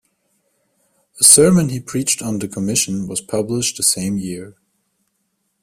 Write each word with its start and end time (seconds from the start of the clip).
A 1.19 1.23
sermon 1.23 1.69
he 1.69 1.79
preached 1.79 2.23
on 2.23 2.39
the 2.39 2.47
commission 2.47 3.07
was 3.07 3.21
published 3.21 3.77
the 3.77 3.83
same 3.83 4.17
year. 4.17 4.55